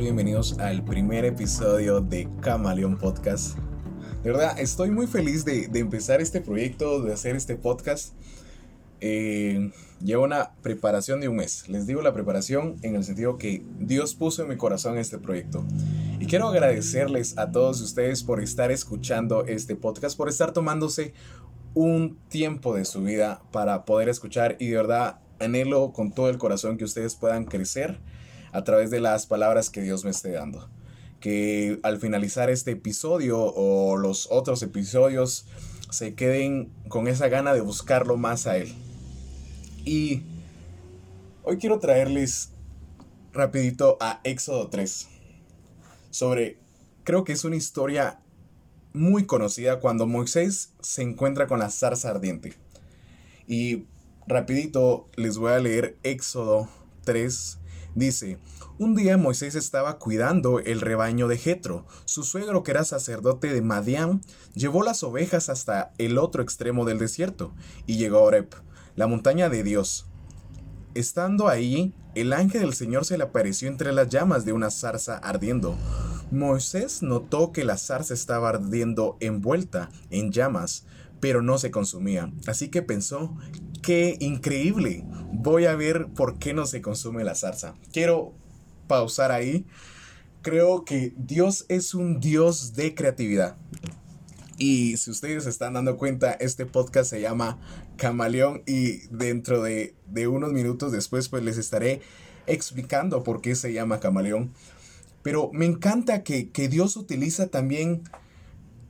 Bienvenidos 0.00 0.58
al 0.58 0.84
primer 0.84 1.24
episodio 1.24 2.00
de 2.00 2.28
Camaleón 2.40 2.98
Podcast. 2.98 3.56
De 4.24 4.32
verdad, 4.32 4.58
estoy 4.58 4.90
muy 4.90 5.06
feliz 5.06 5.44
de, 5.44 5.70
empezar 5.72 6.20
este 6.20 6.40
proyecto, 6.40 7.00
de 7.00 7.12
hacer 7.12 7.36
este 7.36 7.54
podcast. 7.54 8.12
Eh, 9.00 9.70
lleva 10.02 10.24
una 10.24 10.50
preparación 10.62 11.20
de 11.20 11.28
un 11.28 11.36
mes. 11.36 11.68
Les 11.68 11.86
digo 11.86 12.02
la 12.02 12.12
preparación 12.12 12.74
en 12.82 12.96
el 12.96 13.04
sentido 13.04 13.38
que 13.38 13.64
Dios 13.78 14.16
puso 14.16 14.42
en 14.42 14.48
mi 14.48 14.56
corazón 14.56 14.98
este 14.98 15.18
proyecto. 15.18 15.64
Y 16.18 16.26
quiero 16.26 16.48
agradecerles 16.48 17.38
a 17.38 17.52
todos 17.52 17.80
ustedes 17.80 18.24
por 18.24 18.42
estar 18.42 18.72
escuchando 18.72 19.44
este 19.46 19.76
podcast, 19.76 20.16
por 20.16 20.28
estar 20.28 20.52
tomándose 20.52 21.14
un 21.72 22.18
tiempo 22.28 22.74
de 22.74 22.84
su 22.84 23.04
vida 23.04 23.42
para 23.52 23.84
poder 23.84 24.08
escuchar 24.08 24.56
y 24.58 24.70
de 24.70 24.76
verdad 24.76 25.20
anhelo 25.38 25.92
con 25.92 26.12
todo 26.12 26.30
el 26.30 26.38
corazón 26.38 26.78
que 26.78 26.84
ustedes 26.84 27.14
puedan 27.14 27.44
crecer 27.44 28.00
a 28.54 28.62
través 28.62 28.90
de 28.90 29.00
las 29.00 29.26
palabras 29.26 29.68
que 29.68 29.82
Dios 29.82 30.04
me 30.04 30.12
esté 30.12 30.30
dando. 30.30 30.70
Que 31.18 31.80
al 31.82 31.98
finalizar 31.98 32.50
este 32.50 32.70
episodio 32.70 33.42
o 33.42 33.96
los 33.96 34.28
otros 34.30 34.62
episodios 34.62 35.46
se 35.90 36.14
queden 36.14 36.72
con 36.88 37.08
esa 37.08 37.28
gana 37.28 37.52
de 37.52 37.60
buscarlo 37.60 38.16
más 38.16 38.46
a 38.46 38.56
Él. 38.56 38.72
Y 39.84 40.22
hoy 41.42 41.58
quiero 41.58 41.80
traerles 41.80 42.50
rapidito 43.32 43.98
a 44.00 44.20
Éxodo 44.22 44.68
3. 44.68 45.08
Sobre, 46.10 46.58
creo 47.02 47.24
que 47.24 47.32
es 47.32 47.44
una 47.44 47.56
historia 47.56 48.20
muy 48.92 49.26
conocida 49.26 49.80
cuando 49.80 50.06
Moisés 50.06 50.70
se 50.80 51.02
encuentra 51.02 51.48
con 51.48 51.58
la 51.58 51.70
zarza 51.70 52.10
ardiente. 52.10 52.54
Y 53.48 53.86
rapidito 54.28 55.08
les 55.16 55.38
voy 55.38 55.52
a 55.52 55.58
leer 55.58 55.98
Éxodo 56.04 56.68
3. 57.04 57.58
Dice, 57.94 58.38
un 58.76 58.96
día 58.96 59.16
Moisés 59.16 59.54
estaba 59.54 59.98
cuidando 59.98 60.58
el 60.58 60.80
rebaño 60.80 61.28
de 61.28 61.38
Jetro. 61.38 61.86
Su 62.04 62.24
suegro, 62.24 62.64
que 62.64 62.72
era 62.72 62.84
sacerdote 62.84 63.52
de 63.52 63.62
Madián, 63.62 64.20
llevó 64.54 64.82
las 64.82 65.04
ovejas 65.04 65.48
hasta 65.48 65.92
el 65.98 66.18
otro 66.18 66.42
extremo 66.42 66.84
del 66.84 66.98
desierto 66.98 67.54
y 67.86 67.96
llegó 67.96 68.18
a 68.18 68.22
Oreb, 68.22 68.48
la 68.96 69.06
montaña 69.06 69.48
de 69.48 69.62
Dios. 69.62 70.06
Estando 70.94 71.48
ahí, 71.48 71.94
el 72.16 72.32
ángel 72.32 72.62
del 72.62 72.74
Señor 72.74 73.04
se 73.04 73.16
le 73.16 73.24
apareció 73.24 73.68
entre 73.68 73.92
las 73.92 74.08
llamas 74.08 74.44
de 74.44 74.52
una 74.52 74.70
zarza 74.70 75.18
ardiendo. 75.18 75.76
Moisés 76.32 77.02
notó 77.02 77.52
que 77.52 77.64
la 77.64 77.76
zarza 77.76 78.14
estaba 78.14 78.48
ardiendo 78.48 79.16
envuelta 79.20 79.90
en 80.10 80.32
llamas, 80.32 80.84
pero 81.24 81.40
no 81.40 81.56
se 81.56 81.70
consumía. 81.70 82.30
Así 82.46 82.68
que 82.68 82.82
pensó, 82.82 83.34
qué 83.80 84.18
increíble, 84.20 85.06
voy 85.32 85.64
a 85.64 85.74
ver 85.74 86.08
por 86.14 86.38
qué 86.38 86.52
no 86.52 86.66
se 86.66 86.82
consume 86.82 87.24
la 87.24 87.34
zarza. 87.34 87.76
Quiero 87.94 88.34
pausar 88.88 89.32
ahí. 89.32 89.64
Creo 90.42 90.84
que 90.84 91.14
Dios 91.16 91.64
es 91.70 91.94
un 91.94 92.20
Dios 92.20 92.74
de 92.74 92.94
creatividad. 92.94 93.56
Y 94.58 94.98
si 94.98 95.12
ustedes 95.12 95.44
se 95.44 95.48
están 95.48 95.72
dando 95.72 95.96
cuenta, 95.96 96.30
este 96.30 96.66
podcast 96.66 97.08
se 97.08 97.22
llama 97.22 97.58
Camaleón 97.96 98.62
y 98.66 99.06
dentro 99.08 99.62
de, 99.62 99.94
unos 100.28 100.52
minutos 100.52 100.92
después 100.92 101.30
pues 101.30 101.42
les 101.42 101.56
estaré 101.56 102.02
explicando 102.46 103.22
por 103.22 103.40
qué 103.40 103.54
se 103.54 103.72
llama 103.72 103.98
Camaleón. 103.98 104.52
Pero 105.22 105.48
me 105.54 105.64
encanta 105.64 106.22
que, 106.22 106.50
Dios 106.68 106.98
utiliza 106.98 107.46
también... 107.46 108.02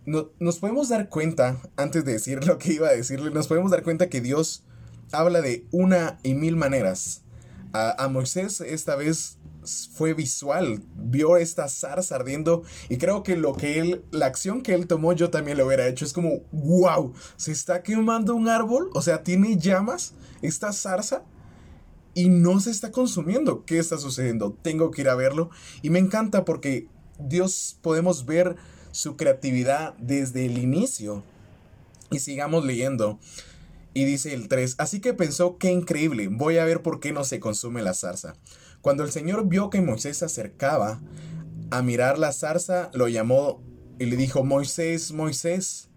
No, 0.07 0.31
nos 0.39 0.59
podemos 0.59 0.91
dar 0.91 1.09
cuenta, 1.09 1.61
antes 1.77 2.05
de 2.05 2.13
decir 2.13 2.45
lo 2.47 2.59
que 2.59 2.75
iba 2.75 2.89
a 2.89 2.93
decirle, 2.93 3.31
nos 3.31 3.49
podemos 3.49 3.71
dar 3.71 3.83
cuenta 3.83 4.11
que 4.11 4.21
Dios 4.21 4.65
habla 5.13 5.41
de 5.41 5.67
una 5.71 6.19
y 6.23 6.35
mil 6.35 6.57
maneras. 6.57 7.23
A, 7.73 8.07
Moisés 8.07 8.61
esta 8.61 8.95
vez 8.95 9.39
fue 9.95 10.15
visual, 10.15 10.81
vio 10.95 11.37
esta 11.37 11.69
zarza 11.69 12.15
ardiendo 12.15 12.63
y 12.89 12.99
creo 12.99 13.25
que 13.25 13.37
lo 13.37 13.55
que 13.55 13.81
él, 13.81 14.05
la 14.13 14.27
acción 14.27 14.63
que 14.63 14.75
él 14.75 14.87
tomó 14.87 15.13
yo 15.13 15.31
también 15.31 15.59
lo 15.59 15.67
hubiera 15.67 15.89
hecho. 15.89 16.05
Es 16.05 16.13
como, 16.13 16.43
wow, 16.53 17.13
se 17.37 17.51
está 17.51 17.83
quemando 17.83 18.37
un 18.37 18.49
árbol, 18.49 18.91
o 18.95 19.03
sea, 19.03 19.25
tiene 19.25 19.57
llamas 19.57 20.15
esta 20.41 20.73
zarza 20.73 21.25
y 22.15 22.29
no 22.29 22.61
se 22.61 22.71
está 22.71 22.93
consumiendo. 22.93 23.65
¿Qué 23.65 23.81
está 23.81 23.99
sucediendo? 23.99 24.57
Tengo 24.63 24.93
que 24.93 25.01
ir 25.01 25.09
a 25.09 25.17
verlo 25.17 25.51
y 25.83 25.91
me 25.91 25.99
encanta 25.99 26.45
porque 26.45 26.87
Dios 27.19 27.77
podemos 27.83 28.25
ver 28.25 28.55
su 28.95 29.17
creatividad 29.17 29.95
desde 29.99 30.47
el 30.47 30.57
inicio. 30.57 31.25
Y 32.11 32.21
sigamos 32.21 32.65
leyendo. 32.65 33.19
Y 33.93 34.05
dice 34.05 34.35
el 34.35 34.49
3, 34.49 34.77
así 34.79 35.01
que 35.01 35.15
pensó, 35.15 35.59
qué 35.59 35.71
increíble, 35.71 36.29
voy 36.29 36.59
a 36.59 36.65
ver 36.65 36.83
por 36.83 36.99
qué 36.99 37.13
no 37.13 37.25
se 37.25 37.39
consume 37.39 37.83
la 37.83 37.95
zarza. 37.95 38.35
Cuando 38.81 39.05
el 39.05 39.13
Señor 39.13 39.49
vio 39.49 39.71
que 39.71 39.81
Moisés 39.81 40.19
se 40.19 40.25
acercaba 40.25 41.01
a 41.71 41.83
mirar 41.83 42.19
la 42.19 42.33
zarza, 42.33 42.91
lo 42.93 43.07
llamó 43.09 43.63
y 43.99 44.07
le 44.07 44.17
dijo, 44.17 44.43
Moisés, 44.45 45.13
Moisés, 45.13 45.89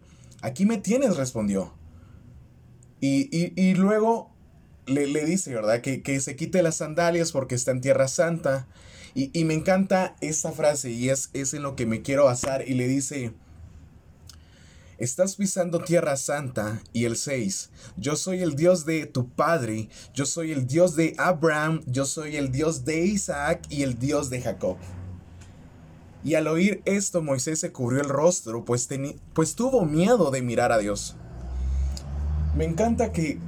aquí 0.41 0.65
me 0.65 0.77
tienes, 0.77 1.17
respondió. 1.17 1.73
Y, 2.99 3.73
luego 3.75 4.31
le, 4.85 5.25
dice, 5.25 5.53
¿verdad? 5.53 5.81
Que, 5.81 6.01
que, 6.01 6.19
se 6.19 6.35
quite 6.35 6.63
las 6.63 6.77
sandalias 6.77 7.31
porque 7.31 7.55
está 7.55 7.71
en 7.71 7.81
Tierra 7.81 8.07
Santa. 8.07 8.67
Y, 9.13 9.43
me 9.45 9.53
encanta 9.53 10.15
esta 10.21 10.51
frase 10.51 10.91
y 10.91 11.09
es, 11.09 11.29
en 11.33 11.63
lo 11.63 11.75
que 11.75 11.85
me 11.85 12.01
quiero 12.01 12.25
basar. 12.25 12.67
Y 12.67 12.73
le 12.73 12.87
dice, 12.87 13.33
Estás 14.97 15.35
pisando 15.35 15.79
tierra 15.79 16.17
santa. 16.17 16.81
Y 16.93 17.05
el 17.05 17.17
6. 17.17 17.69
Yo 17.97 18.15
soy 18.15 18.41
el 18.41 18.55
Dios 18.55 18.85
de 18.85 19.05
tu 19.05 19.29
padre. 19.29 19.89
Yo 20.13 20.25
soy 20.25 20.51
el 20.51 20.67
Dios 20.67 20.95
de 20.95 21.13
Abraham. 21.17 21.81
Yo 21.85 22.05
soy 22.05 22.35
el 22.35 22.51
Dios 22.51 22.85
de 22.85 23.05
Isaac 23.05 23.65
y 23.69 23.83
el 23.83 23.99
Dios 23.99 24.29
de 24.29 24.41
Jacob. 24.41 24.77
Y 26.23 26.35
al 26.35 26.47
oír 26.47 26.81
esto 26.85 27.21
Moisés 27.21 27.59
se 27.59 27.71
cubrió 27.71 28.01
el 28.01 28.09
rostro, 28.09 28.65
pues, 28.65 28.89
pues 29.33 29.55
tuvo 29.55 29.85
miedo 29.85 30.29
de 30.31 30.41
mirar 30.41 30.71
a 30.71 30.77
Dios. 30.77 31.15
Me 32.57 32.65
encanta 32.65 33.11
que 33.11 33.39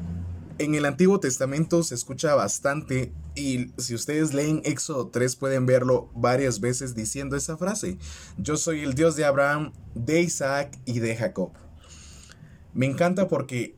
en 0.59 0.75
el 0.75 0.85
Antiguo 0.85 1.19
Testamento 1.19 1.83
se 1.83 1.95
escucha 1.95 2.35
bastante 2.35 3.11
y 3.39 3.73
si 3.77 3.95
ustedes 3.95 4.33
leen 4.33 4.61
Éxodo 4.65 5.07
3 5.07 5.35
pueden 5.37 5.65
verlo 5.65 6.09
varias 6.13 6.59
veces 6.59 6.93
diciendo 6.93 7.35
esa 7.35 7.57
frase. 7.57 7.97
Yo 8.37 8.57
soy 8.57 8.81
el 8.81 8.93
Dios 8.93 9.15
de 9.15 9.25
Abraham, 9.25 9.71
de 9.95 10.21
Isaac 10.21 10.77
y 10.85 10.99
de 10.99 11.15
Jacob. 11.15 11.51
Me 12.73 12.85
encanta 12.85 13.27
porque 13.27 13.75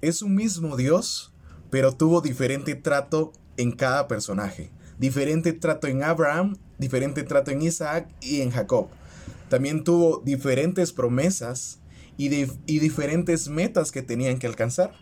es 0.00 0.22
un 0.22 0.34
mismo 0.34 0.76
Dios, 0.76 1.32
pero 1.70 1.92
tuvo 1.92 2.20
diferente 2.20 2.74
trato 2.74 3.32
en 3.56 3.72
cada 3.72 4.08
personaje. 4.08 4.70
Diferente 4.98 5.52
trato 5.52 5.86
en 5.86 6.02
Abraham, 6.02 6.56
diferente 6.78 7.22
trato 7.22 7.50
en 7.50 7.62
Isaac 7.62 8.08
y 8.20 8.40
en 8.40 8.50
Jacob. 8.50 8.88
También 9.48 9.84
tuvo 9.84 10.22
diferentes 10.24 10.92
promesas 10.92 11.80
y, 12.16 12.28
y 12.66 12.78
diferentes 12.78 13.48
metas 13.48 13.92
que 13.92 14.02
tenían 14.02 14.38
que 14.38 14.46
alcanzar. 14.46 14.92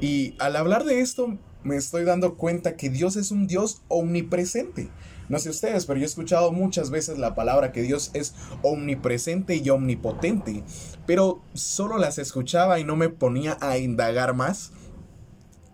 Y 0.00 0.34
al 0.38 0.56
hablar 0.56 0.84
de 0.84 1.00
esto, 1.00 1.38
me 1.66 1.76
estoy 1.76 2.04
dando 2.04 2.36
cuenta 2.36 2.76
que 2.76 2.88
Dios 2.88 3.16
es 3.16 3.30
un 3.30 3.46
Dios 3.46 3.82
omnipresente. 3.88 4.88
No 5.28 5.40
sé 5.40 5.50
ustedes, 5.50 5.86
pero 5.86 5.98
yo 5.98 6.04
he 6.04 6.06
escuchado 6.06 6.52
muchas 6.52 6.90
veces 6.90 7.18
la 7.18 7.34
palabra 7.34 7.72
que 7.72 7.82
Dios 7.82 8.12
es 8.14 8.34
omnipresente 8.62 9.56
y 9.56 9.68
omnipotente, 9.70 10.62
pero 11.06 11.42
solo 11.52 11.98
las 11.98 12.18
escuchaba 12.18 12.78
y 12.78 12.84
no 12.84 12.94
me 12.94 13.08
ponía 13.08 13.58
a 13.60 13.78
indagar 13.78 14.34
más. 14.34 14.70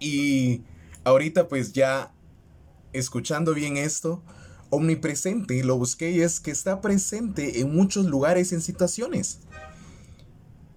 Y 0.00 0.62
ahorita 1.04 1.48
pues 1.48 1.74
ya 1.74 2.14
escuchando 2.94 3.52
bien 3.52 3.76
esto, 3.76 4.22
omnipresente 4.70 5.62
lo 5.62 5.76
busqué 5.76 6.12
y 6.12 6.22
es 6.22 6.40
que 6.40 6.50
está 6.50 6.80
presente 6.80 7.60
en 7.60 7.74
muchos 7.74 8.06
lugares 8.06 8.52
en 8.52 8.62
situaciones 8.62 9.40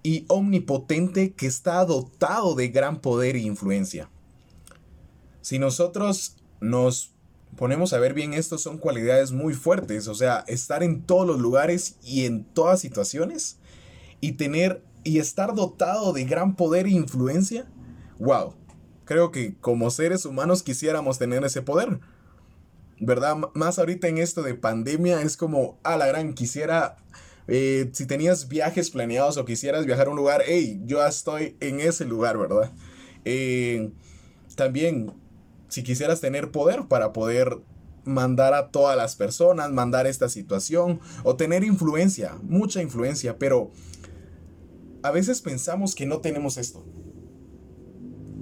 y 0.02 0.26
omnipotente 0.28 1.32
que 1.32 1.46
está 1.46 1.84
dotado 1.84 2.54
de 2.54 2.68
gran 2.68 3.00
poder 3.00 3.36
e 3.36 3.40
influencia. 3.40 4.10
Si 5.46 5.60
nosotros 5.60 6.34
nos 6.60 7.14
ponemos 7.56 7.92
a 7.92 8.00
ver 8.00 8.14
bien 8.14 8.34
esto, 8.34 8.58
son 8.58 8.78
cualidades 8.78 9.30
muy 9.30 9.54
fuertes, 9.54 10.08
o 10.08 10.14
sea, 10.16 10.42
estar 10.48 10.82
en 10.82 11.02
todos 11.02 11.24
los 11.24 11.38
lugares 11.38 11.98
y 12.02 12.24
en 12.24 12.42
todas 12.42 12.80
situaciones 12.80 13.56
y 14.20 14.32
tener 14.32 14.82
y 15.04 15.20
estar 15.20 15.54
dotado 15.54 16.12
de 16.12 16.24
gran 16.24 16.56
poder 16.56 16.86
e 16.86 16.90
influencia, 16.90 17.64
wow, 18.18 18.54
creo 19.04 19.30
que 19.30 19.54
como 19.60 19.88
seres 19.92 20.24
humanos 20.24 20.64
quisiéramos 20.64 21.16
tener 21.16 21.44
ese 21.44 21.62
poder. 21.62 22.00
¿Verdad? 22.98 23.36
Más 23.54 23.78
ahorita 23.78 24.08
en 24.08 24.18
esto 24.18 24.42
de 24.42 24.54
pandemia 24.54 25.22
es 25.22 25.36
como, 25.36 25.78
a 25.84 25.96
la 25.96 26.08
gran, 26.08 26.34
quisiera 26.34 26.96
eh, 27.46 27.88
si 27.92 28.04
tenías 28.06 28.48
viajes 28.48 28.90
planeados 28.90 29.36
o 29.36 29.44
quisieras 29.44 29.86
viajar 29.86 30.08
a 30.08 30.10
un 30.10 30.16
lugar, 30.16 30.42
hey, 30.44 30.82
yo 30.86 31.06
estoy 31.06 31.56
en 31.60 31.78
ese 31.78 32.04
lugar, 32.04 32.36
¿verdad? 32.36 32.72
Eh, 33.24 33.92
también, 34.56 35.12
si 35.76 35.82
quisieras 35.82 36.22
tener 36.22 36.52
poder 36.52 36.86
para 36.88 37.12
poder 37.12 37.58
mandar 38.06 38.54
a 38.54 38.70
todas 38.70 38.96
las 38.96 39.14
personas, 39.14 39.70
mandar 39.72 40.06
esta 40.06 40.30
situación 40.30 41.00
o 41.22 41.36
tener 41.36 41.64
influencia, 41.64 42.38
mucha 42.44 42.80
influencia, 42.80 43.36
pero 43.36 43.72
a 45.02 45.10
veces 45.10 45.42
pensamos 45.42 45.94
que 45.94 46.06
no 46.06 46.22
tenemos 46.22 46.56
esto. 46.56 46.82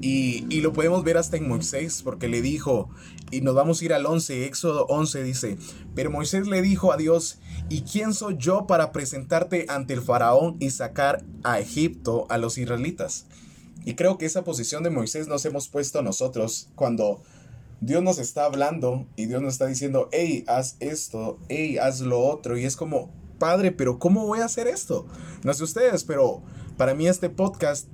Y, 0.00 0.60
lo 0.60 0.72
podemos 0.72 1.02
ver 1.02 1.16
hasta 1.16 1.36
en 1.36 1.48
Moisés, 1.48 2.02
porque 2.04 2.28
le 2.28 2.40
dijo, 2.40 2.88
y 3.32 3.40
nos 3.40 3.56
vamos 3.56 3.80
a 3.80 3.84
ir 3.84 3.94
al 3.94 4.06
11, 4.06 4.44
Éxodo 4.44 4.86
11 4.86 5.24
dice, 5.24 5.58
pero 5.96 6.12
Moisés 6.12 6.46
le 6.46 6.62
dijo 6.62 6.92
a 6.92 6.96
Dios, 6.96 7.40
¿y 7.68 7.80
quién 7.80 8.14
soy 8.14 8.36
yo 8.38 8.68
para 8.68 8.92
presentarte 8.92 9.66
ante 9.68 9.94
el 9.94 10.02
faraón 10.02 10.56
y 10.60 10.70
sacar 10.70 11.24
a 11.42 11.58
Egipto 11.58 12.26
a 12.28 12.38
los 12.38 12.58
israelitas? 12.58 13.26
Y 13.84 13.94
creo 13.94 14.18
que 14.18 14.26
esa 14.26 14.44
posición 14.44 14.82
de 14.82 14.90
Moisés 14.90 15.28
nos 15.28 15.44
hemos 15.44 15.68
puesto 15.68 16.02
nosotros 16.02 16.68
cuando 16.74 17.22
Dios 17.80 18.02
nos 18.02 18.18
está 18.18 18.46
hablando 18.46 19.06
y 19.16 19.26
Dios 19.26 19.42
nos 19.42 19.54
está 19.54 19.66
diciendo, 19.66 20.08
hey, 20.12 20.44
haz 20.46 20.76
esto, 20.80 21.38
hey, 21.48 21.78
haz 21.78 22.00
lo 22.00 22.20
otro. 22.20 22.56
Y 22.56 22.64
es 22.64 22.76
como, 22.76 23.10
Padre, 23.38 23.72
pero 23.72 23.98
¿cómo 23.98 24.26
voy 24.26 24.40
a 24.40 24.46
hacer 24.46 24.68
esto? 24.68 25.06
No 25.42 25.52
sé 25.52 25.64
ustedes, 25.64 26.04
pero 26.04 26.42
para 26.76 26.94
mí 26.94 27.06
este 27.06 27.28
podcast 27.28 27.88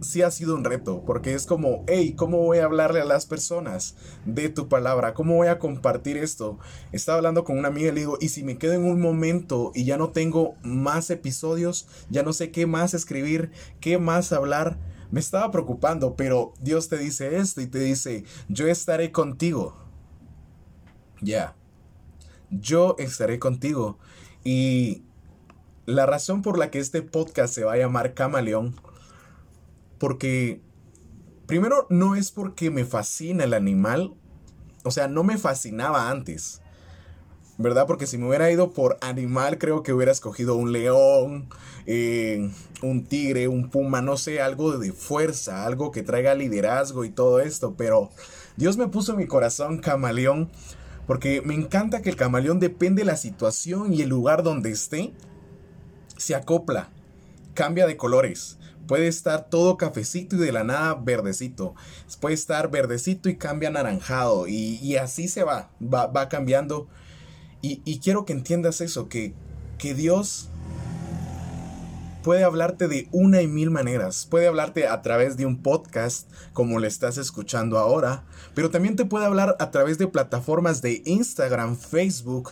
sí 0.00 0.22
ha 0.22 0.30
sido 0.30 0.54
un 0.54 0.64
reto, 0.64 1.02
porque 1.04 1.34
es 1.34 1.46
como, 1.46 1.84
hey, 1.86 2.14
¿cómo 2.16 2.38
voy 2.38 2.58
a 2.58 2.64
hablarle 2.64 3.00
a 3.00 3.04
las 3.04 3.26
personas 3.26 3.96
de 4.24 4.48
tu 4.48 4.68
palabra? 4.68 5.14
¿Cómo 5.14 5.36
voy 5.36 5.48
a 5.48 5.58
compartir 5.58 6.16
esto? 6.16 6.58
Estaba 6.92 7.18
hablando 7.18 7.44
con 7.44 7.58
una 7.58 7.68
amiga 7.68 7.90
y 7.90 7.92
le 7.92 8.00
digo, 8.00 8.18
¿y 8.20 8.28
si 8.28 8.42
me 8.42 8.58
quedo 8.58 8.72
en 8.72 8.84
un 8.84 9.00
momento 9.00 9.72
y 9.74 9.84
ya 9.84 9.96
no 9.96 10.10
tengo 10.10 10.54
más 10.62 11.10
episodios, 11.10 11.86
ya 12.10 12.22
no 12.22 12.32
sé 12.32 12.50
qué 12.50 12.66
más 12.66 12.94
escribir, 12.94 13.50
qué 13.80 13.98
más 13.98 14.32
hablar? 14.32 14.78
Me 15.10 15.20
estaba 15.20 15.50
preocupando, 15.50 16.16
pero 16.16 16.52
Dios 16.60 16.88
te 16.88 16.98
dice 16.98 17.38
esto 17.38 17.60
y 17.60 17.66
te 17.66 17.78
dice, 17.78 18.24
yo 18.48 18.66
estaré 18.68 19.10
contigo. 19.12 19.76
Ya, 21.20 21.56
yo 22.50 22.94
estaré 22.98 23.38
contigo. 23.38 23.98
Y 24.44 25.02
la 25.86 26.06
razón 26.06 26.42
por 26.42 26.58
la 26.58 26.70
que 26.70 26.78
este 26.78 27.02
podcast 27.02 27.54
se 27.54 27.64
va 27.64 27.72
a 27.72 27.78
llamar 27.78 28.14
Camaleón 28.14 28.74
porque, 29.98 30.62
primero, 31.46 31.86
no 31.90 32.14
es 32.14 32.30
porque 32.30 32.70
me 32.70 32.84
fascina 32.84 33.44
el 33.44 33.54
animal. 33.54 34.14
O 34.84 34.90
sea, 34.90 35.08
no 35.08 35.24
me 35.24 35.38
fascinaba 35.38 36.10
antes. 36.10 36.62
¿Verdad? 37.58 37.86
Porque 37.86 38.06
si 38.06 38.18
me 38.18 38.28
hubiera 38.28 38.50
ido 38.50 38.70
por 38.70 38.98
animal, 39.00 39.58
creo 39.58 39.82
que 39.82 39.92
hubiera 39.92 40.12
escogido 40.12 40.54
un 40.54 40.72
león, 40.72 41.48
eh, 41.86 42.50
un 42.82 43.04
tigre, 43.04 43.48
un 43.48 43.68
puma, 43.68 44.00
no 44.00 44.16
sé, 44.16 44.40
algo 44.40 44.78
de 44.78 44.92
fuerza, 44.92 45.66
algo 45.66 45.90
que 45.90 46.04
traiga 46.04 46.34
liderazgo 46.34 47.04
y 47.04 47.10
todo 47.10 47.40
esto. 47.40 47.74
Pero 47.76 48.10
Dios 48.56 48.76
me 48.76 48.88
puso 48.88 49.12
en 49.12 49.18
mi 49.18 49.26
corazón 49.26 49.78
camaleón, 49.78 50.50
porque 51.06 51.42
me 51.42 51.54
encanta 51.54 52.00
que 52.00 52.10
el 52.10 52.16
camaleón 52.16 52.60
depende 52.60 53.02
de 53.02 53.06
la 53.06 53.16
situación 53.16 53.92
y 53.92 54.02
el 54.02 54.08
lugar 54.08 54.42
donde 54.42 54.70
esté, 54.70 55.12
se 56.16 56.34
acopla, 56.34 56.90
cambia 57.54 57.86
de 57.86 57.96
colores. 57.96 58.58
Puede 58.88 59.06
estar 59.06 59.50
todo 59.50 59.76
cafecito 59.76 60.36
y 60.36 60.38
de 60.38 60.50
la 60.50 60.64
nada 60.64 60.94
verdecito. 60.94 61.74
Puede 62.20 62.34
estar 62.34 62.70
verdecito 62.70 63.28
y 63.28 63.36
cambia 63.36 63.68
anaranjado. 63.68 64.48
Y, 64.48 64.96
así 64.96 65.28
se 65.28 65.44
va, 65.44 65.70
va, 65.80 66.28
cambiando. 66.28 66.88
Y, 67.60 67.98
quiero 67.98 68.24
que 68.24 68.32
entiendas 68.32 68.80
eso, 68.80 69.08
que, 69.08 69.34
que 69.78 69.94
Dios 69.94 70.48
puede 72.22 72.44
hablarte 72.44 72.88
de 72.88 73.08
una 73.10 73.42
y 73.42 73.46
mil 73.46 73.70
maneras. 73.70 74.26
Puede 74.30 74.46
hablarte 74.46 74.86
a 74.86 75.02
través 75.02 75.36
de 75.36 75.46
un 75.46 75.62
podcast, 75.62 76.30
como 76.52 76.78
le 76.78 76.86
estás 76.86 77.18
escuchando 77.18 77.78
ahora, 77.78 78.24
pero 78.54 78.70
también 78.70 78.96
te 78.96 79.04
puede 79.04 79.24
hablar 79.24 79.56
a 79.58 79.70
través 79.70 79.98
de 79.98 80.08
plataformas 80.08 80.82
de 80.82 81.02
Instagram, 81.04 81.76
Facebook 81.76 82.50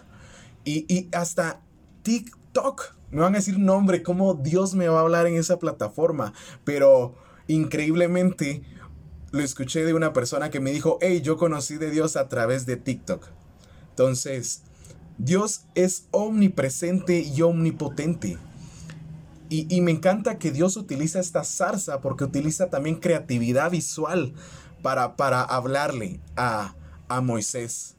y, 0.65 1.09
hasta 1.13 1.61
TikTok. 2.03 2.97
Me 3.11 3.21
van 3.21 3.35
a 3.35 3.39
decir, 3.39 3.59
nombre, 3.59 4.03
¿cómo 4.03 4.35
Dios 4.35 4.75
me 4.75 4.89
va 4.89 4.99
a 4.99 5.03
hablar 5.03 5.27
en 5.27 5.37
esa 5.37 5.59
plataforma? 5.59 6.33
Pero 6.65 7.15
increíblemente 7.47 8.63
lo 9.31 9.43
escuché 9.43 9.85
de 9.85 9.95
una 9.95 10.13
persona 10.13 10.51
que 10.51 10.61
me 10.61 10.73
dijo, 10.73 10.99
hey, 11.01 11.21
yo 11.21 11.37
conocí 11.37 11.77
de 11.77 11.91
Dios 11.91 12.17
a 12.17 12.29
través 12.29 12.67
de 12.67 12.77
TikTok. 12.77 13.27
Entonces, 13.91 14.63
Dios 15.19 15.63
es 15.75 16.07
omnipresente 16.11 17.21
y 17.21 17.43
omnipotente. 17.43 18.39
Y, 19.49 19.81
me 19.81 19.93
encanta 19.93 20.39
que 20.39 20.51
Dios 20.51 20.77
utiliza 20.77 21.21
esta 21.21 21.45
zarza 21.45 22.01
porque 22.01 22.25
utiliza 22.25 22.69
también 22.69 22.97
creatividad 22.97 23.71
visual 23.71 24.35
para, 24.83 25.17
para 25.17 25.43
hablarle 25.43 26.19
a, 26.37 26.75
a 27.07 27.21
Moisés. 27.21 27.95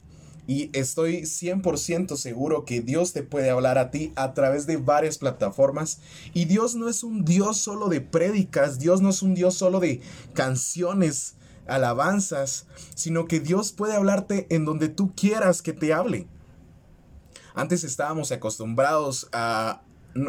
Y 0.45 0.69
estoy 0.77 1.21
100% 1.21 2.17
seguro 2.17 2.65
que 2.65 2.81
Dios 2.81 3.13
te 3.13 3.23
puede 3.23 3.49
hablar 3.49 3.77
a 3.77 3.91
ti 3.91 4.11
a 4.15 4.33
través 4.33 4.65
de 4.65 4.77
varias 4.77 5.17
plataformas. 5.17 5.99
Y 6.33 6.45
Dios 6.45 6.75
no 6.75 6.89
es 6.89 7.03
un 7.03 7.23
Dios 7.23 7.57
solo 7.57 7.87
de 7.87 8.01
prédicas, 8.01 8.77
Dios 8.77 9.01
no 9.01 9.09
es 9.09 9.21
un 9.21 9.33
Dios 9.33 9.55
solo 9.55 9.79
de 9.79 10.01
canciones, 10.33 11.35
alabanzas, 11.67 12.65
sino 12.95 13.25
que 13.25 13.39
Dios 13.39 13.71
puede 13.71 13.93
hablarte 13.93 14.47
en 14.49 14.65
donde 14.65 14.89
tú 14.89 15.13
quieras 15.15 15.61
que 15.61 15.73
te 15.73 15.93
hable. 15.93 16.27
Antes 17.57 17.83
estábamos 17.83 18.31
acostumbrados 18.31 19.29
a, 19.33 19.81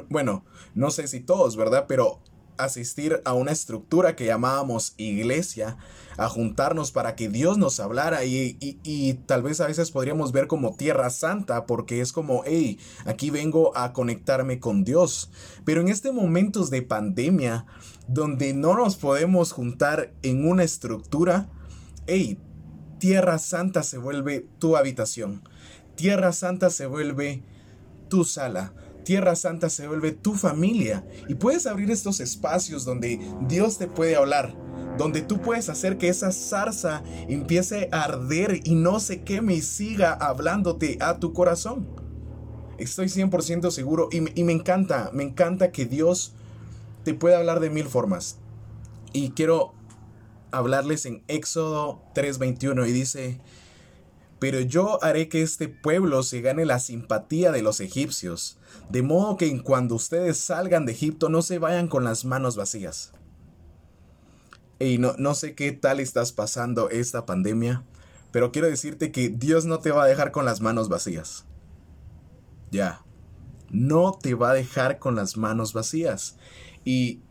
bueno, 0.09 0.47
no 0.75 0.91
sé 0.91 1.07
si 1.09 1.21
todos, 1.21 1.57
¿verdad? 1.57 1.85
Pero 1.87 2.23
asistir 2.57 3.21
a 3.27 3.35
una 3.35 3.53
estructura 3.53 4.17
que 4.17 4.25
llamábamos 4.25 4.95
iglesia, 4.97 5.77
a 6.17 6.31
juntarnos 6.31 6.91
para 6.91 7.17
que 7.17 7.29
Dios 7.29 7.59
nos 7.59 7.81
hablara 7.81 8.25
y, 8.25 9.21
tal 9.27 9.43
vez 9.43 9.61
a 9.61 9.67
veces 9.67 9.91
podríamos 9.91 10.33
ver 10.33 10.47
como 10.47 10.75
tierra 10.75 11.11
santa 11.11 11.67
porque 11.67 12.01
es 12.01 12.15
como, 12.15 12.45
hey, 12.47 12.79
aquí 13.05 13.29
vengo 13.29 13.77
a 13.77 13.93
conectarme 13.93 14.59
con 14.59 14.83
Dios. 14.83 15.31
Pero 15.67 15.83
en 15.83 15.89
este 15.89 16.11
momentos 16.11 16.71
de 16.71 16.81
pandemia, 16.81 17.67
donde 18.09 18.55
no 18.55 18.75
nos 18.75 18.97
podemos 18.97 19.53
juntar 19.53 20.15
en 20.23 20.49
una 20.49 20.65
estructura, 20.65 21.51
hey, 22.07 22.41
tierra 22.99 23.39
santa 23.39 23.83
se 23.83 23.99
vuelve 23.99 24.49
tu 24.59 24.79
habitación. 24.79 25.43
Tierra 25.99 26.33
santa 26.33 26.71
se 26.71 26.87
vuelve 26.87 27.43
tu 28.09 28.25
sala 28.25 28.73
Tierra 29.09 29.37
Santa 29.37 29.71
se 29.71 29.89
vuelve 29.89 30.13
tu 30.13 30.35
familia 30.35 31.03
y 31.29 31.35
puedes 31.35 31.67
abrir 31.67 31.91
estos 31.91 32.21
espacios 32.21 32.85
donde 32.85 33.19
Dios 33.49 33.79
te 33.79 33.87
puede 33.87 34.17
hablar, 34.17 34.55
donde 34.99 35.23
tú 35.23 35.41
puedes 35.41 35.71
hacer 35.71 35.97
que 35.97 36.11
esa 36.11 36.31
zarza 36.31 37.03
empiece 37.27 37.89
a 37.91 38.03
arder 38.03 38.61
y 38.65 38.75
no 38.75 39.01
se 39.01 39.23
queme 39.23 39.55
y 39.55 39.63
siga 39.63 40.13
hablándote 40.13 40.99
a 41.01 41.21
tu 41.21 41.33
corazón. 41.33 41.89
Estoy 42.77 43.07
100% 43.07 43.71
seguro 43.71 44.11
y, 44.13 44.39
y 44.39 44.45
me 44.45 44.53
encanta, 44.53 45.11
me 45.15 45.23
encanta 45.23 45.73
que 45.73 45.87
Dios 45.87 46.35
te 47.03 47.15
puede 47.15 47.35
hablar 47.35 47.61
de 47.61 47.71
mil 47.71 47.87
formas. 47.87 48.37
Y 49.15 49.31
quiero 49.31 49.73
hablarles 50.51 51.07
en 51.07 51.23
Éxodo 51.29 52.03
3:21 52.15 52.87
y 52.87 52.93
dice, 52.93 53.41
pero 54.39 54.61
yo 54.61 55.03
haré 55.03 55.29
que 55.29 55.43
este 55.43 55.69
pueblo 55.69 56.23
se 56.23 56.41
gane 56.41 56.65
la 56.65 56.79
simpatía 56.79 57.51
de 57.51 57.63
los 57.63 57.81
egipcios, 57.81 58.59
de 58.89 59.03
modo 59.03 59.37
que 59.37 59.63
cuando 59.63 59.97
ustedes 59.97 60.39
salgan 60.39 60.87
de 60.87 60.93
Egipto 60.93 61.29
no 61.29 61.43
se 61.43 61.59
vayan 61.59 61.89
con 61.89 62.05
las 62.05 62.25
manos 62.25 62.57
vacías. 62.57 63.13
Y 64.79 64.99
no, 64.99 65.15
no 65.19 65.35
sé 65.35 65.55
qué 65.55 65.73
tal 65.73 65.99
estás 65.99 66.33
pasando 66.33 66.89
esta 66.89 67.27
pandemia, 67.27 67.85
pero 68.31 68.53
quiero 68.53 68.69
decirte 68.69 69.11
que 69.11 69.29
Dios 69.29 69.65
no 69.65 69.81
te 69.81 69.91
va 69.91 70.05
a 70.05 70.09
dejar 70.09 70.31
con 70.31 70.45
las 70.45 70.61
manos 70.61 70.89
vacías. 70.89 71.45
Ya, 72.71 73.03
no 73.71 74.13
te 74.13 74.35
va 74.35 74.51
a 74.51 74.55
dejar 74.55 74.99
con 74.99 75.17
las 75.17 75.37
manos 75.37 75.73
vacías. 75.73 76.37
Y, 76.85 77.23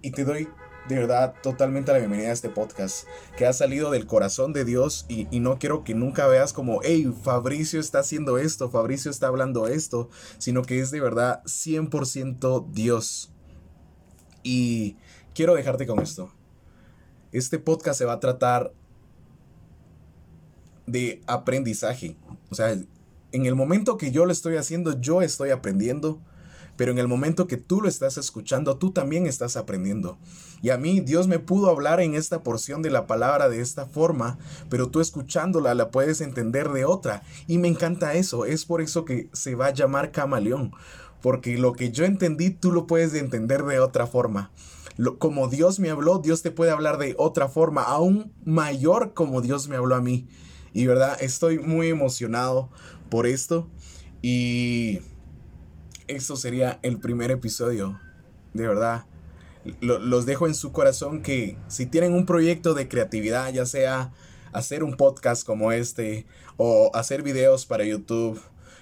y 0.00 0.12
te 0.12 0.24
doy 0.24 0.48
de 0.88 0.96
verdad 0.96 1.34
totalmente 1.42 1.92
la 1.92 1.98
bienvenida 1.98 2.30
a 2.30 2.32
este 2.32 2.48
podcast 2.48 3.06
que 3.36 3.44
ha 3.44 3.52
salido 3.52 3.90
del 3.90 4.06
corazón 4.06 4.54
de 4.54 4.64
Dios 4.64 5.04
y, 5.08 5.26
no 5.38 5.58
quiero 5.58 5.84
que 5.84 5.94
nunca 5.94 6.26
veas 6.26 6.52
como, 6.52 6.80
hey, 6.82 7.12
Fabricio 7.22 7.78
está 7.78 7.98
haciendo 7.98 8.38
esto, 8.38 8.70
Fabricio 8.70 9.10
está 9.10 9.26
hablando 9.26 9.68
esto, 9.68 10.08
sino 10.38 10.62
que 10.62 10.80
es 10.80 10.90
de 10.90 11.00
verdad 11.00 11.42
100% 11.44 12.70
Dios. 12.72 13.32
Y 14.42 14.96
quiero 15.34 15.54
dejarte 15.54 15.86
con 15.86 16.00
esto. 16.00 16.32
Este 17.32 17.58
podcast 17.58 17.98
se 17.98 18.06
va 18.06 18.14
a 18.14 18.20
tratar 18.20 18.72
de 20.86 21.22
aprendizaje. 21.26 22.16
O 22.50 22.54
sea, 22.54 22.70
en 22.70 23.46
el 23.46 23.54
momento 23.54 23.98
que 23.98 24.10
yo 24.10 24.24
lo 24.24 24.32
estoy 24.32 24.56
haciendo, 24.56 24.98
yo 24.98 25.20
estoy 25.20 25.50
aprendiendo 25.50 26.20
pero 26.78 26.92
en 26.92 26.98
el 26.98 27.08
momento 27.08 27.48
que 27.48 27.56
tú 27.56 27.82
lo 27.82 27.88
estás 27.88 28.18
escuchando, 28.18 28.76
tú 28.78 28.92
también 28.92 29.26
estás 29.26 29.56
aprendiendo. 29.56 30.16
Y 30.62 30.70
a 30.70 30.78
mí 30.78 31.00
Dios 31.00 31.26
me 31.26 31.40
pudo 31.40 31.70
hablar 31.70 32.00
en 32.00 32.14
esta 32.14 32.44
porción 32.44 32.82
de 32.82 32.90
la 32.90 33.08
palabra 33.08 33.48
de 33.48 33.60
esta 33.60 33.84
forma, 33.84 34.38
pero 34.70 34.88
tú 34.88 35.00
escuchándola 35.00 35.74
la 35.74 35.90
puedes 35.90 36.20
entender 36.20 36.68
de 36.68 36.84
otra. 36.84 37.24
Y 37.48 37.58
me 37.58 37.66
encanta 37.66 38.14
eso, 38.14 38.44
es 38.44 38.64
por 38.64 38.80
eso 38.80 39.04
que 39.04 39.28
se 39.32 39.56
va 39.56 39.66
a 39.66 39.74
llamar 39.74 40.12
camaleón, 40.12 40.72
porque 41.20 41.58
lo 41.58 41.72
que 41.72 41.90
yo 41.90 42.04
entendí 42.04 42.50
tú 42.50 42.70
lo 42.70 42.86
puedes 42.86 43.12
entender 43.12 43.64
de 43.64 43.80
otra 43.80 44.06
forma. 44.06 44.52
como 45.18 45.48
Dios 45.48 45.80
me 45.80 45.90
habló, 45.90 46.18
Dios 46.18 46.42
te 46.42 46.52
puede 46.52 46.70
hablar 46.70 46.98
de 46.98 47.16
otra 47.18 47.48
forma, 47.48 47.82
aún 47.82 48.32
mayor 48.44 49.14
como 49.14 49.40
Dios 49.40 49.68
me 49.68 49.74
habló 49.74 49.96
a 49.96 50.00
mí. 50.00 50.28
Y 50.72 50.86
verdad, 50.86 51.16
estoy 51.20 51.58
muy 51.58 51.88
emocionado 51.88 52.70
por 53.10 53.26
esto. 53.26 53.68
Y 54.22 55.00
esto 56.08 56.36
sería 56.36 56.78
el 56.82 56.98
primer 56.98 57.30
episodio. 57.30 58.00
De 58.54 58.66
verdad. 58.66 59.04
los 59.80 60.26
dejo 60.26 60.46
en 60.46 60.54
su 60.54 60.72
corazón 60.72 61.22
que 61.22 61.56
si 61.68 61.86
tienen 61.86 62.14
un 62.14 62.26
proyecto 62.26 62.74
de 62.74 62.88
creatividad, 62.88 63.52
ya 63.52 63.66
sea 63.66 64.12
hacer 64.52 64.82
un 64.82 64.96
podcast 64.96 65.46
como 65.46 65.72
este 65.72 66.26
o 66.56 66.90
hacer 66.94 67.22
videos 67.22 67.66
para 67.66 67.84
YouTube, 67.84 68.40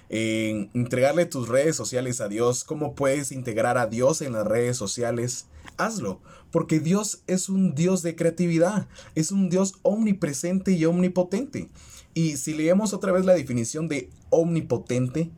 en 0.09 0.69
entregarle 0.73 1.25
tus 1.25 1.49
redes 1.49 1.75
sociales 1.75 2.21
a 2.21 2.29
Dios, 2.29 2.63
cómo 2.63 2.95
puedes 2.95 3.31
integrar 3.31 3.77
a 3.77 3.87
Dios 3.87 4.21
en 4.21 4.33
las 4.33 4.47
redes 4.47 4.77
sociales, 4.77 5.47
hazlo, 5.77 6.21
porque 6.51 6.79
Dios 6.79 7.23
es 7.27 7.49
un 7.49 7.75
Dios 7.75 8.01
de 8.03 8.15
creatividad, 8.15 8.87
es 9.15 9.31
un 9.31 9.49
Dios 9.49 9.75
omnipresente 9.81 10.71
y 10.71 10.85
omnipotente. 10.85 11.69
Y 12.13 12.37
si 12.37 12.53
leemos 12.53 12.93
otra 12.93 13.11
vez 13.11 13.25
la 13.25 13.33
definición 13.33 13.87
de 13.87 14.09
omnipotente, 14.29 15.29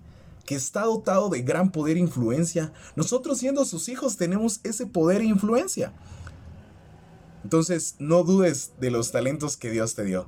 que 0.50 0.56
está 0.56 0.86
dotado 0.86 1.30
de 1.30 1.44
gran 1.44 1.72
poder 1.72 1.98
e 1.98 2.00
influencia, 2.00 2.74
nosotros 2.96 3.38
siendo 3.38 3.66
sus 3.66 3.88
hijos 3.88 4.18
tenemos 4.18 4.62
ese 4.64 4.88
poder 4.88 5.22
e 5.22 5.26
influencia. 5.26 5.94
Entonces, 7.44 7.98
no 8.00 8.24
dudes 8.24 8.74
de 8.80 8.90
los 8.90 9.12
talentos 9.12 9.58
que 9.58 9.70
Dios 9.70 9.94
te 9.94 10.04
dio. 10.06 10.28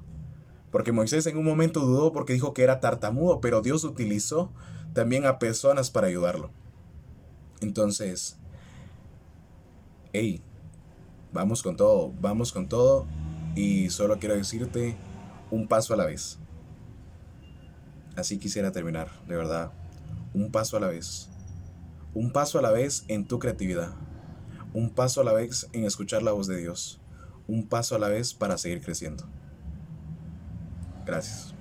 Porque 0.70 0.92
Moisés 0.92 1.26
en 1.26 1.38
un 1.38 1.44
momento 1.44 1.80
dudó 1.80 2.14
porque 2.14 2.34
dijo 2.34 2.54
que 2.54 2.62
era 2.62 2.80
tartamudo, 2.80 3.42
pero 3.42 3.64
Dios 3.64 3.84
utilizó 3.84 4.52
también 4.94 5.26
a 5.26 5.40
personas 5.40 5.90
para 5.90 6.06
ayudarlo. 6.06 6.52
Entonces, 7.60 8.38
hey, 10.14 10.44
vamos 11.34 11.64
con 11.64 11.76
todo, 11.76 12.14
vamos 12.22 12.52
con 12.52 12.70
todo. 12.70 13.08
Y 13.56 13.90
solo 13.90 14.20
quiero 14.20 14.36
decirte 14.36 14.96
un 15.50 15.68
paso 15.68 15.96
a 15.96 15.98
la 15.98 16.06
vez. 16.06 16.38
Así 18.16 18.38
quisiera 18.38 18.72
terminar, 18.72 19.10
de 19.28 19.36
verdad. 19.36 19.81
Un 20.34 20.52
paso 20.52 20.78
a 20.78 20.80
la 20.80 20.88
vez. 20.88 21.30
Un 22.14 22.32
paso 22.32 22.60
a 22.60 22.62
la 22.62 22.72
vez 22.72 23.06
en 23.08 23.28
tu 23.28 23.40
creatividad. 23.40 23.94
Un 24.74 24.90
paso 24.90 25.22
a 25.22 25.24
la 25.24 25.34
vez 25.34 25.68
en 25.74 25.84
escuchar 25.84 26.24
la 26.24 26.32
voz 26.32 26.48
de 26.48 26.58
Dios. 26.58 27.02
Un 27.48 27.68
paso 27.68 27.96
a 27.96 28.00
la 28.00 28.08
vez 28.08 28.34
para 28.34 28.58
seguir 28.58 28.82
creciendo. 28.82 29.26
Gracias. 31.06 31.54